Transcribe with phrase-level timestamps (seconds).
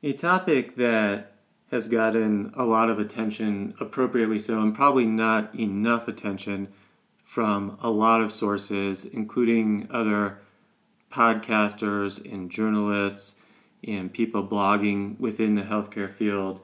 [0.00, 1.32] A topic that
[1.72, 6.68] has gotten a lot of attention, appropriately so, and probably not enough attention
[7.24, 10.38] from a lot of sources, including other
[11.10, 13.40] podcasters and journalists
[13.82, 16.60] and people blogging within the healthcare field,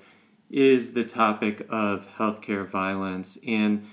[0.48, 3.37] is the topic of healthcare violence.
[3.45, 3.85] And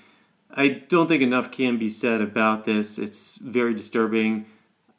[0.51, 2.99] I don't think enough can be said about this.
[2.99, 4.45] It's very disturbing,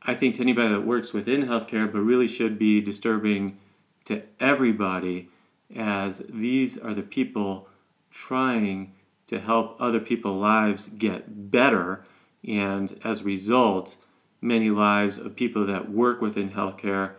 [0.03, 3.59] I think, to anybody that works within healthcare, but really should be disturbing
[4.05, 5.29] to everybody
[5.75, 7.69] as these are the people
[8.11, 8.93] trying
[9.27, 12.05] to help other people's lives get better.
[12.47, 13.97] And as a result,
[14.41, 17.13] many lives of people that work within healthcare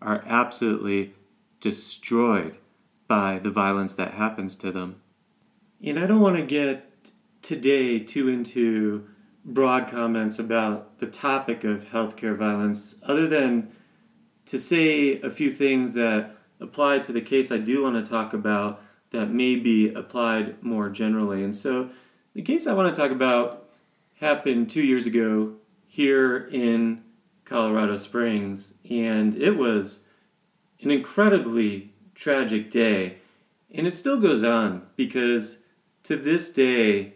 [0.00, 1.14] are absolutely
[1.60, 2.56] destroyed
[3.08, 5.00] by the violence that happens to them.
[5.82, 7.10] And I don't want to get
[7.42, 9.08] today too into
[9.44, 13.72] broad comments about the topic of healthcare violence, other than
[14.48, 18.32] to say a few things that apply to the case I do want to talk
[18.32, 21.44] about that may be applied more generally.
[21.44, 21.90] And so,
[22.34, 23.68] the case I want to talk about
[24.20, 25.54] happened two years ago
[25.86, 27.02] here in
[27.44, 30.04] Colorado Springs, and it was
[30.80, 33.18] an incredibly tragic day.
[33.70, 35.62] And it still goes on because
[36.04, 37.14] to this day,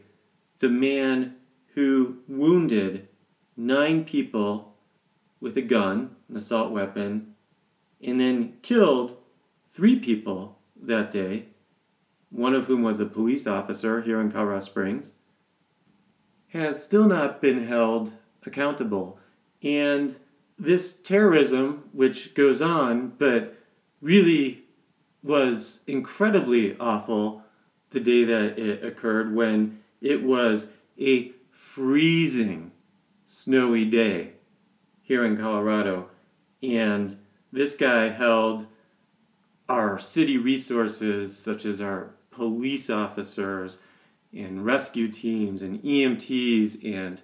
[0.58, 1.36] the man
[1.74, 3.08] who wounded
[3.56, 4.74] nine people
[5.40, 7.34] with a gun, an assault weapon,
[8.02, 9.16] and then killed
[9.70, 11.46] three people that day,
[12.30, 15.12] one of whom was a police officer here in Colorado Springs,
[16.48, 19.18] has still not been held accountable.
[19.62, 20.18] And
[20.58, 23.54] this terrorism, which goes on, but
[24.00, 24.64] really
[25.22, 27.42] was incredibly awful
[27.90, 32.72] the day that it occurred when it was a freezing
[33.26, 34.32] snowy day
[35.02, 36.08] here in Colorado.
[36.62, 37.16] And
[37.52, 38.66] this guy held
[39.68, 43.80] our city resources, such as our police officers
[44.32, 47.22] and rescue teams and EMTs and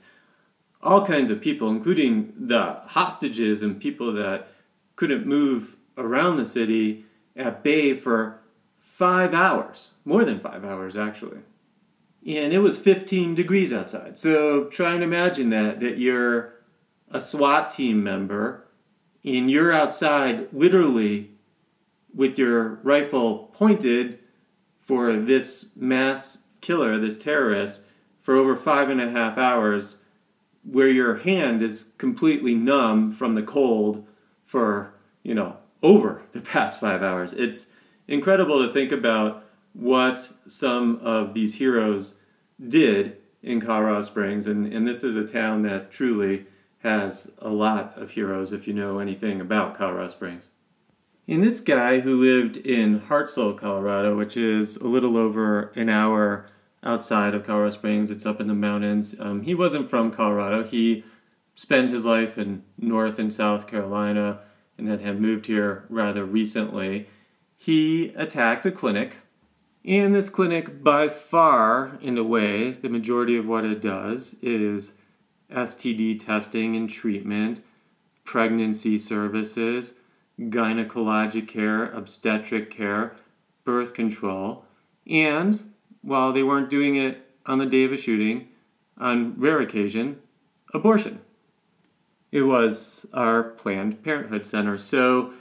[0.82, 4.48] all kinds of people, including the hostages and people that
[4.96, 7.04] couldn't move around the city
[7.36, 8.40] at bay for
[8.78, 11.38] five hours, more than five hours actually.
[12.26, 14.18] And it was 15 degrees outside.
[14.18, 16.54] So try and imagine that, that you're
[17.10, 18.67] a SWAT team member
[19.36, 21.30] and you're outside literally
[22.14, 24.18] with your rifle pointed
[24.80, 27.82] for this mass killer, this terrorist,
[28.20, 30.02] for over five and a half hours,
[30.62, 34.06] where your hand is completely numb from the cold
[34.44, 37.32] for, you know, over the past five hours.
[37.32, 37.72] It's
[38.06, 42.16] incredible to think about what some of these heroes
[42.66, 44.46] did in Colorado Springs.
[44.46, 46.46] And, and this is a town that truly
[46.82, 50.50] has a lot of heroes if you know anything about Colorado Springs.
[51.26, 56.46] And this guy who lived in Hartsel, Colorado, which is a little over an hour
[56.82, 59.14] outside of Colorado Springs, it's up in the mountains.
[59.18, 60.62] Um, he wasn't from Colorado.
[60.62, 61.04] He
[61.54, 64.40] spent his life in North and South Carolina
[64.78, 67.08] and then had moved here rather recently.
[67.56, 69.16] He attacked a clinic.
[69.84, 74.94] And this clinic, by far, in a way, the majority of what it does is
[75.52, 77.62] STD testing and treatment,
[78.24, 79.94] pregnancy services,
[80.38, 83.16] gynecologic care, obstetric care,
[83.64, 84.64] birth control,
[85.06, 85.62] and
[86.02, 88.48] while they weren't doing it on the day of a shooting,
[88.98, 90.20] on rare occasion,
[90.74, 91.20] abortion.
[92.30, 94.76] It was our Planned Parenthood Center.
[94.76, 95.32] So,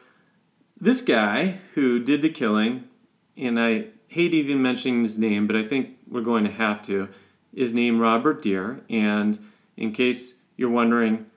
[0.79, 2.85] this guy who did the killing,
[3.35, 7.09] and I hate even mentioning his name, but I think we're going to have to,
[7.53, 8.81] is named Robert Dear.
[8.89, 9.37] And
[9.77, 11.27] in case you're wondering,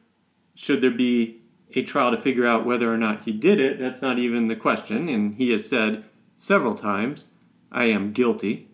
[0.55, 1.41] should there be
[1.75, 3.79] a trial to figure out whether or not he did it.
[3.79, 5.09] That's not even the question.
[5.09, 6.05] And he has said
[6.37, 7.29] several times,
[7.71, 8.69] I am guilty.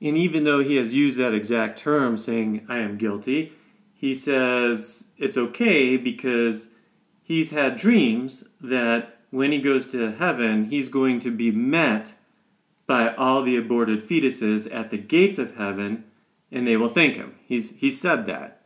[0.00, 3.52] And even though he has used that exact term, saying, I am guilty,
[3.94, 6.74] he says it's okay because
[7.22, 12.14] he's had dreams that when he goes to heaven, he's going to be met
[12.86, 16.04] by all the aborted fetuses at the gates of heaven
[16.52, 17.34] and they will thank him.
[17.46, 18.63] He's, he said that.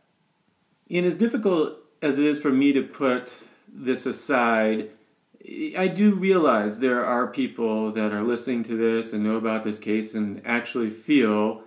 [0.89, 3.35] And as difficult as it is for me to put
[3.71, 4.89] this aside,
[5.77, 9.79] I do realize there are people that are listening to this and know about this
[9.79, 11.63] case and actually feel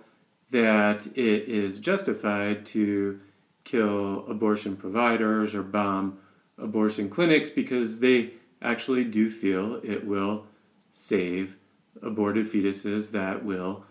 [0.51, 3.19] that it is justified to
[3.63, 6.19] kill abortion providers or bomb
[6.57, 8.31] abortion clinics because they
[8.61, 10.45] actually do feel it will
[10.91, 11.57] save
[12.01, 13.85] aborted fetuses that will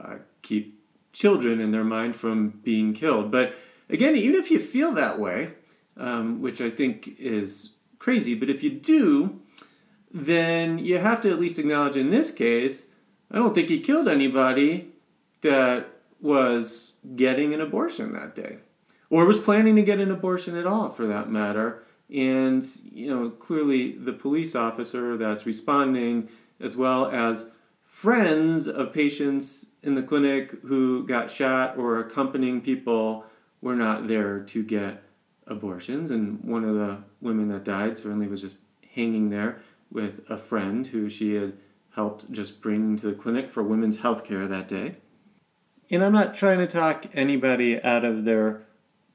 [0.00, 0.80] uh, keep
[1.12, 3.30] children in their mind from being killed.
[3.30, 3.54] But
[3.88, 5.52] again, even if you feel that way,
[5.96, 8.34] um, which I think is crazy.
[8.34, 9.40] But if you do,
[10.12, 12.88] then you have to at least acknowledge in this case,
[13.30, 14.92] I don't think he killed anybody
[15.42, 15.88] that
[16.20, 18.58] was getting an abortion that day
[19.10, 21.84] or was planning to get an abortion at all for that matter.
[22.12, 26.28] And, you know, clearly the police officer that's responding,
[26.60, 27.50] as well as
[27.84, 33.24] friends of patients in the clinic who got shot or accompanying people,
[33.66, 35.02] were not there to get
[35.48, 36.12] abortions.
[36.12, 38.60] And one of the women that died certainly was just
[38.94, 39.60] hanging there
[39.90, 41.54] with a friend who she had
[41.92, 44.98] helped just bring to the clinic for women's health care that day.
[45.90, 48.62] And I'm not trying to talk anybody out of their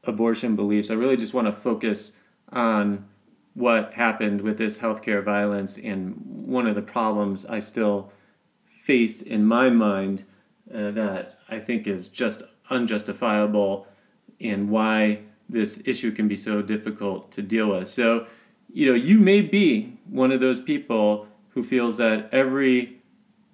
[0.03, 0.91] abortion beliefs.
[0.91, 2.17] I really just want to focus
[2.51, 3.07] on
[3.53, 8.11] what happened with this healthcare violence and one of the problems I still
[8.65, 10.25] face in my mind
[10.73, 13.87] uh, that I think is just unjustifiable
[14.43, 17.87] and why this issue can be so difficult to deal with.
[17.87, 18.27] So,
[18.71, 23.01] you know, you may be one of those people who feels that every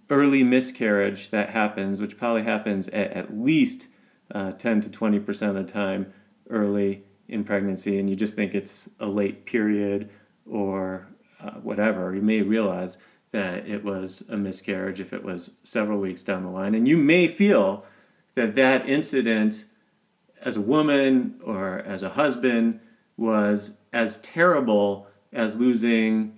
[0.09, 3.87] early miscarriage that happens, which probably happens at, at least
[4.33, 6.13] uh, 10 to 20% of the time
[6.49, 10.09] early in pregnancy, and you just think it's a late period
[10.45, 11.07] or
[11.41, 12.97] uh, whatever, you may realize
[13.31, 16.73] that it was a miscarriage if it was several weeks down the line.
[16.73, 17.85] And you may feel
[18.35, 19.65] that that incident
[20.41, 22.79] as a woman or as a husband
[23.15, 26.37] was as terrible as losing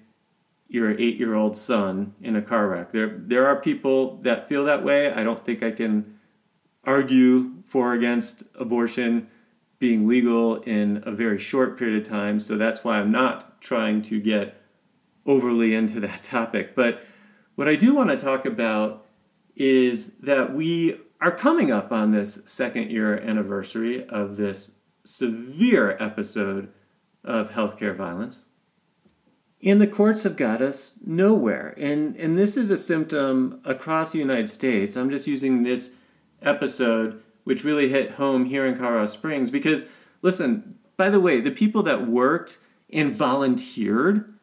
[0.68, 2.92] your eight year old son in a car wreck.
[2.92, 5.12] There, there are people that feel that way.
[5.12, 6.20] I don't think I can
[6.84, 9.28] argue for or against abortion
[9.80, 12.40] being legal in a very short period of time.
[12.40, 14.62] So that's why I'm not trying to get
[15.26, 16.76] overly into that topic.
[16.76, 17.04] But
[17.56, 19.06] what I do want to talk about
[19.56, 26.72] is that we are coming up on this second year anniversary of this severe episode
[27.24, 28.46] of healthcare violence.
[29.62, 31.74] And the courts have got us nowhere.
[31.78, 34.96] And, and this is a symptom across the United States.
[34.96, 35.98] I'm just using this
[36.42, 39.90] episode, which really hit home here in Colorado Springs, because
[40.22, 42.60] listen, by the way, the people that worked
[42.92, 44.34] and volunteered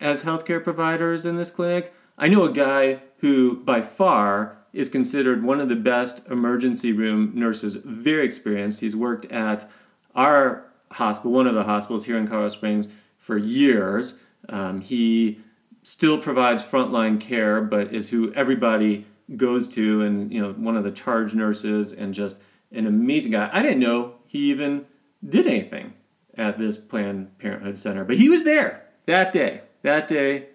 [0.00, 5.42] as healthcare providers in this clinic, I know a guy who, by far, is considered
[5.42, 8.80] one of the best emergency room nurses, very experienced.
[8.80, 9.70] He's worked at
[10.14, 14.20] our hospital, one of the hospitals here in Colorado Springs, for years.
[14.48, 15.40] Um, he
[15.82, 19.06] still provides frontline care, but is who everybody
[19.36, 22.42] goes to, and you know, one of the charge nurses, and just
[22.72, 23.48] an amazing guy.
[23.52, 24.86] I didn't know he even
[25.26, 25.94] did anything
[26.36, 29.62] at this Planned Parenthood Center, but he was there that day.
[29.82, 30.48] That day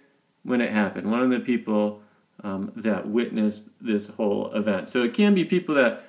[0.44, 2.02] when it happened, one of the people
[2.44, 4.88] um, that witnessed this whole event.
[4.88, 6.04] So it can be people that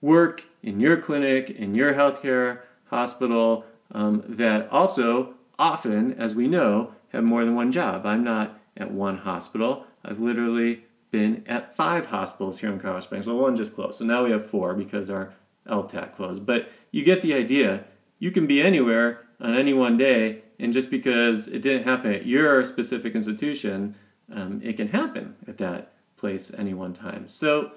[0.00, 6.94] work in your clinic, in your healthcare hospital, um, that also often, as we know,
[7.12, 8.06] have more than one job.
[8.06, 9.86] I'm not at one hospital.
[10.04, 13.26] I've literally been at five hospitals here in Colorado Springs.
[13.26, 13.98] Well, one just closed.
[13.98, 15.34] So now we have four because our
[15.68, 16.46] LTAC closed.
[16.46, 17.84] But you get the idea.
[18.18, 22.26] You can be anywhere on any one day, and just because it didn't happen at
[22.26, 23.96] your specific institution,
[24.32, 27.26] um, it can happen at that place any one time.
[27.26, 27.72] So,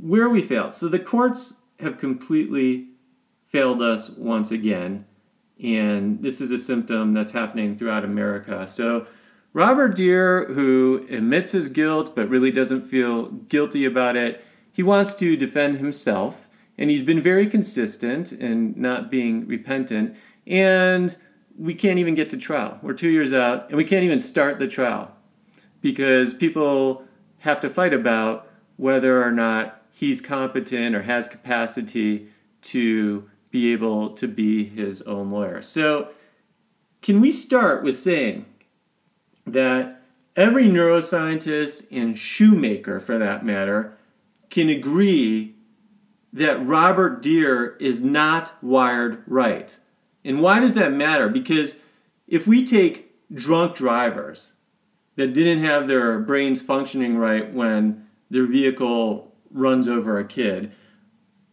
[0.00, 0.74] where we failed.
[0.74, 2.88] So, the courts have completely
[3.46, 5.06] failed us once again.
[5.62, 8.66] And this is a symptom that's happening throughout America.
[8.66, 9.06] So,
[9.52, 15.14] Robert Dear, who admits his guilt but really doesn't feel guilty about it, he wants
[15.16, 16.48] to defend himself.
[16.76, 20.16] And he's been very consistent in not being repentant.
[20.44, 21.16] And
[21.56, 22.80] we can't even get to trial.
[22.82, 25.13] We're two years out, and we can't even start the trial
[25.84, 27.04] because people
[27.40, 28.48] have to fight about
[28.78, 32.26] whether or not he's competent or has capacity
[32.62, 35.60] to be able to be his own lawyer.
[35.60, 36.08] So,
[37.02, 38.46] can we start with saying
[39.46, 40.00] that
[40.34, 43.94] every neuroscientist and shoemaker, for that matter,
[44.48, 45.54] can agree
[46.32, 49.76] that Robert Dear is not wired right?
[50.24, 51.28] And why does that matter?
[51.28, 51.82] Because
[52.26, 54.53] if we take drunk drivers
[55.16, 60.72] that didn't have their brains functioning right when their vehicle runs over a kid,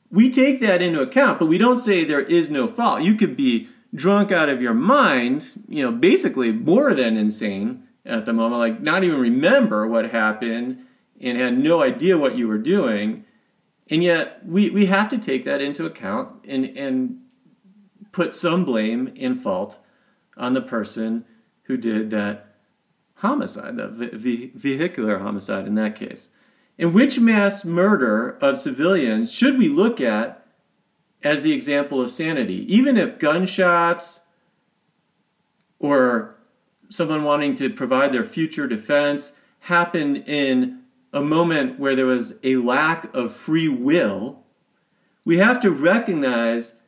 [0.10, 3.02] we take that into account, but we don't say there is no fault.
[3.02, 8.26] You could be drunk out of your mind, you know, basically more than insane at
[8.26, 10.86] the moment, like not even remember what happened
[11.20, 13.26] and had no idea what you were doing.
[13.90, 17.20] And yet we, we have to take that into account and, and
[18.12, 19.78] put some blame and fault
[20.36, 21.26] on the person
[21.64, 22.51] who did that
[23.22, 26.32] homicide, the vehicular homicide in that case.
[26.80, 30.44] And which mass murder of civilians should we look at
[31.24, 32.66] as the example of sanity?
[32.74, 34.22] Even if gunshots
[35.78, 36.36] or
[36.90, 40.82] someone wanting to provide their future defense happened in
[41.14, 44.44] a moment where there was a lack of free will,
[45.24, 46.80] we have to recognize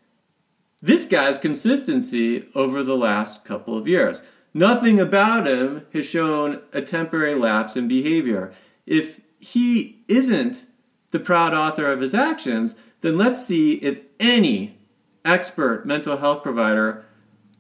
[0.81, 4.27] this guy's consistency over the last couple of years.
[4.53, 8.53] Nothing about him has shown a temporary lapse in behavior.
[8.86, 10.65] If he isn't
[11.12, 14.77] the proud author of his actions, then let's see if any
[15.25, 17.05] expert mental health provider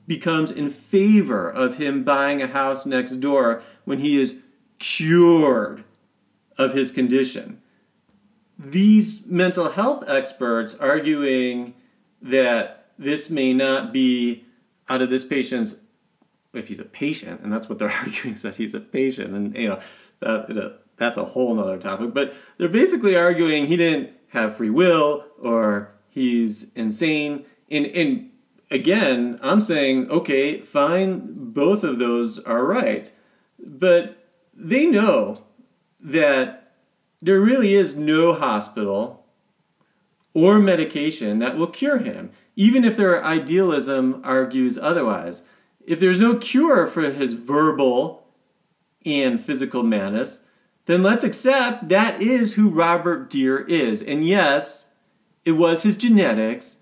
[0.07, 4.41] becomes in favor of him buying a house next door when he is
[4.79, 5.83] cured
[6.57, 7.61] of his condition.
[8.59, 11.73] These mental health experts arguing
[12.21, 14.45] that this may not be
[14.87, 15.82] out of this patient's
[16.53, 19.55] if he's a patient, and that's what they're arguing is that he's a patient, and
[19.55, 19.79] you know
[20.19, 22.13] that that's a whole nother topic.
[22.13, 27.45] But they're basically arguing he didn't have free will or he's insane.
[27.69, 28.29] And and
[28.69, 33.11] again, I'm saying okay, fine, both of those are right,
[33.59, 34.17] but
[34.53, 35.43] they know
[35.99, 36.73] that
[37.21, 39.25] there really is no hospital
[40.33, 45.47] or medication that will cure him, even if their idealism argues otherwise.
[45.85, 48.27] If there's no cure for his verbal
[49.05, 50.45] and physical madness,
[50.85, 54.01] then let's accept that is who Robert Dear is.
[54.01, 54.91] And yes,
[55.45, 56.79] it was his genetics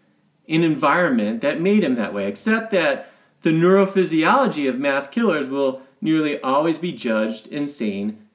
[0.48, 5.82] and environment that made him that way, except that the neurophysiology of mass killers will
[6.00, 8.28] nearly always be judged insane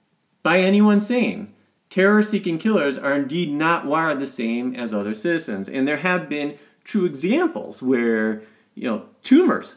[0.42, 1.52] by anyone sane.
[1.90, 6.28] Terror seeking killers are indeed not wired the same as other citizens, and there have
[6.28, 8.42] been true examples where,
[8.74, 9.76] you know, tumors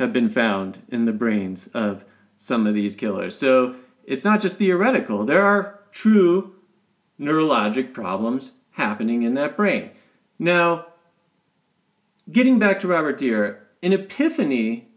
[0.00, 2.06] have been found in the brains of
[2.38, 3.36] some of these killers.
[3.36, 6.54] So it's not just theoretical, there are true
[7.20, 9.90] neurologic problems happening in that brain.
[10.38, 10.86] Now,
[12.32, 14.88] getting back to Robert Dear, an epiphany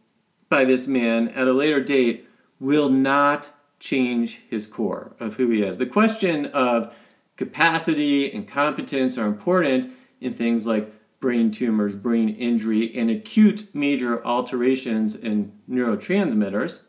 [0.47, 2.25] by this man at a later date
[2.61, 5.79] will not change his core of who he is.
[5.79, 6.95] The question of
[7.35, 9.87] capacity and competence are important
[10.21, 16.83] in things like brain tumors, brain injury, and acute major alterations in neurotransmitters,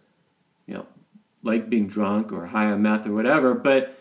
[0.66, 0.84] you know,
[1.44, 3.96] like being drunk or high on meth or whatever, but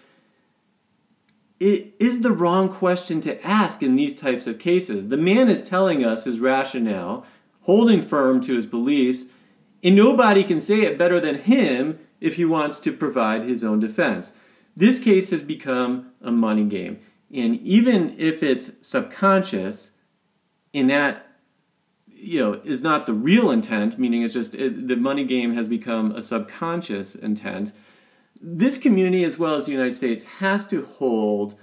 [1.59, 5.09] it is the wrong question to ask in these types of cases.
[5.09, 7.27] The man is telling us his rationale,
[7.61, 9.25] holding firm to his beliefs,
[9.83, 13.79] and nobody can say it better than him if he wants to provide his own
[13.79, 14.35] defense.
[14.75, 17.01] This case has become a money game.
[17.31, 19.91] And even if it's subconscious,
[20.73, 21.27] and that
[22.07, 25.67] you know is not the real intent meaning it's just it, the money game has
[25.67, 27.71] become a subconscious intent.
[28.41, 31.55] This community as well as the united states has to hold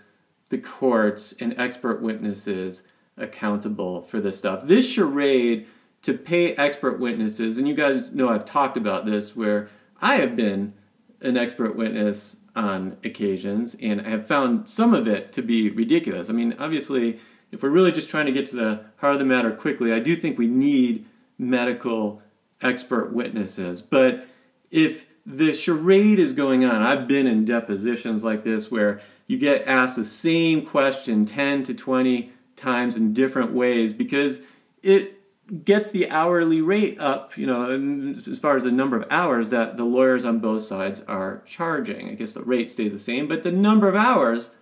[0.48, 2.82] the courts and expert witnesses
[3.16, 4.66] accountable for this stuff.
[4.66, 5.66] This charade
[6.02, 9.68] to pay expert witnesses and you guys know i've talked about this where
[10.00, 10.72] i have been
[11.20, 16.30] an expert witness on occasions and i have found some of it to be ridiculous.
[16.30, 17.18] I mean obviously
[17.52, 19.99] if we're really just trying to get to the heart of the matter quickly, I
[19.99, 21.07] do think we need
[21.38, 22.23] medical
[22.62, 23.80] expert witnesses.
[23.80, 24.26] But
[24.71, 29.66] if the charade is going on, I've been in depositions like this where you get
[29.66, 34.40] asked the same question 10 to 20 times in different ways because
[34.83, 35.16] it
[35.64, 39.76] gets the hourly rate up, you know, as far as the number of hours that
[39.76, 42.09] the lawyers on both sides are charging.
[42.09, 44.54] I guess the rate stays the same, but the number of hours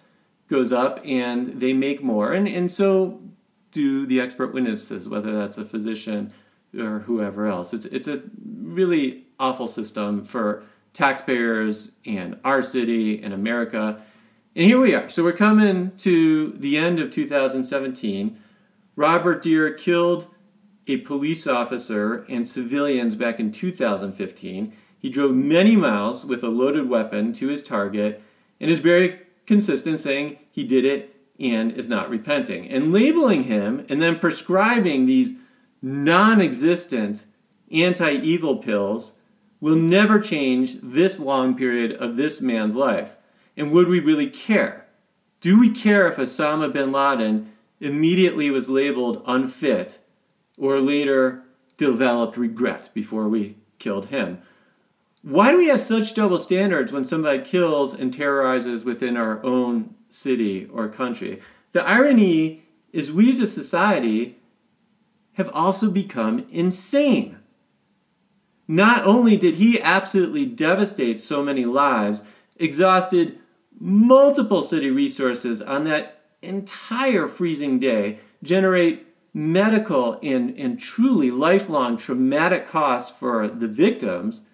[0.49, 2.33] goes up and they make more.
[2.33, 3.21] And, and so
[3.71, 6.33] do the expert witnesses, whether that's a physician
[6.79, 7.73] or whoever else.
[7.73, 8.23] It's, it's a
[8.63, 14.03] really awful system for taxpayers and our city and America.
[14.57, 15.09] And here we are.
[15.09, 18.39] So we're coming to the end of 2017.
[18.97, 20.35] Robert Dear killed
[20.87, 24.73] a police officer and civilians back in 2015.
[24.99, 28.23] He drove many miles with a loaded weapon to his target
[28.61, 32.69] and is buried consistent saying he did it and is not repenting.
[32.69, 35.35] And labeling him and then prescribing these
[35.83, 37.27] non existent
[37.73, 39.15] anti evil pills
[39.61, 43.17] will never change this long period of this man's life.
[43.57, 44.87] And would we really care?
[45.41, 49.99] Do we care if Osama bin Laden immediately was labeled unfit
[50.57, 51.43] or later
[51.77, 54.39] developed regret before we killed him?
[55.29, 59.95] Why do we have such double standards when somebody kills and terrorizes within our own
[60.09, 61.41] city or country?
[61.73, 62.63] The irony
[62.95, 64.39] is, we as a society
[65.35, 67.39] have also become insane.
[68.67, 73.39] Not only did he absolutely devastate so many lives, exhausted
[73.79, 82.67] multiple city resources on that entire freezing day, generate medical and, and truly lifelong traumatic
[82.67, 84.47] costs for the victims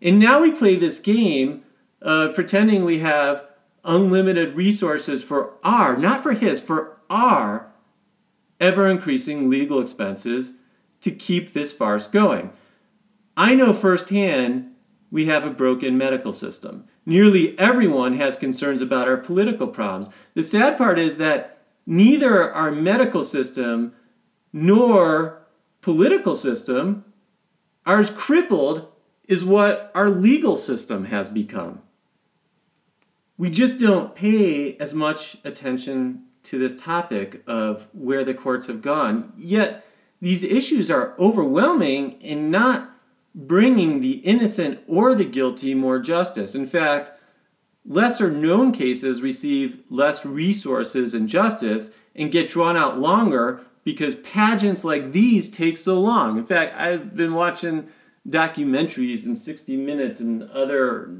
[0.00, 1.64] And now we play this game
[2.02, 3.44] uh, pretending we have
[3.84, 7.72] unlimited resources for our, not for his, for our
[8.60, 10.52] ever increasing legal expenses
[11.00, 12.50] to keep this farce going.
[13.36, 14.72] I know firsthand
[15.10, 16.84] we have a broken medical system.
[17.04, 20.08] Nearly everyone has concerns about our political problems.
[20.34, 23.94] The sad part is that neither our medical system
[24.52, 25.46] nor
[25.80, 27.04] political system
[27.84, 28.88] are as crippled
[29.28, 31.82] as what our legal system has become.
[33.38, 38.80] We just don't pay as much attention to this topic of where the courts have
[38.80, 39.32] gone.
[39.36, 39.84] Yet,
[40.20, 42.90] these issues are overwhelming in not
[43.34, 46.54] bringing the innocent or the guilty more justice.
[46.54, 47.10] In fact,
[47.84, 54.84] lesser known cases receive less resources and justice and get drawn out longer because pageants
[54.84, 56.38] like these take so long.
[56.38, 57.88] In fact, I've been watching
[58.28, 61.10] documentaries and 60 Minutes and other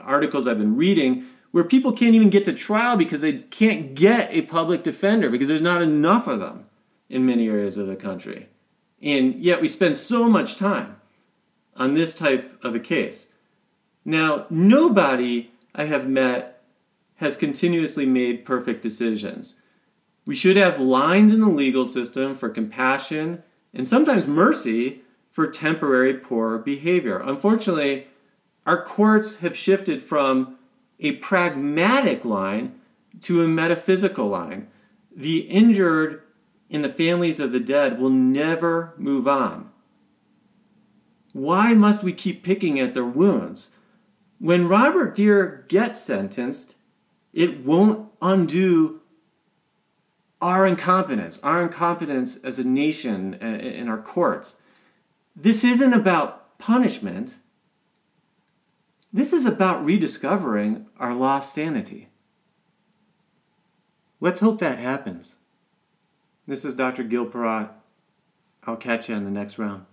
[0.00, 4.30] articles I've been reading where people can't even get to trial because they can't get
[4.32, 6.66] a public defender because there's not enough of them
[7.08, 8.48] in many areas of the country.
[9.02, 10.96] And yet we spend so much time
[11.76, 13.34] on this type of a case.
[14.04, 16.62] Now, nobody I have met
[17.16, 19.56] has continuously made perfect decisions.
[20.24, 23.42] We should have lines in the legal system for compassion
[23.74, 27.18] and sometimes mercy for temporary poor behavior.
[27.18, 28.06] Unfortunately,
[28.66, 30.58] our courts have shifted from
[31.00, 32.78] a pragmatic line
[33.20, 34.68] to a metaphysical line.
[35.14, 36.22] The injured
[36.68, 39.70] in the families of the dead will never move on.
[41.32, 43.74] Why must we keep picking at their wounds?
[44.38, 46.76] When Robert Dear gets sentenced,
[47.32, 49.00] it won't undo
[50.42, 54.60] our incompetence, our incompetence as a nation uh, in our courts.
[55.34, 57.38] This isn't about punishment.
[59.12, 62.08] This is about rediscovering our lost sanity.
[64.20, 65.36] Let's hope that happens.
[66.46, 67.02] This is Dr.
[67.02, 67.70] Gil Porat.
[68.64, 69.86] I'll catch you in the next round.